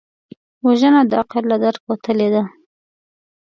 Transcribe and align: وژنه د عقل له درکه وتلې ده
وژنه 0.65 1.01
د 1.09 1.11
عقل 1.21 1.43
له 1.51 1.57
درکه 1.63 1.85
وتلې 1.89 2.27
ده 2.33 2.43